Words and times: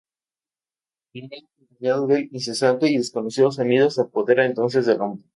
El 1.13 1.29
miedo 1.29 1.47
acompañado 1.55 2.07
del 2.07 2.27
incesante 2.31 2.89
y 2.89 2.97
desconocido 2.97 3.51
sonido 3.51 3.91
se 3.91 4.01
apodera 4.01 4.45
entonces 4.47 4.87
del 4.87 4.99
hombre. 4.99 5.23